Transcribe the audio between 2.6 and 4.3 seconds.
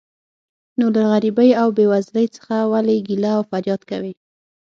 ولې ګیله او فریاد کوې.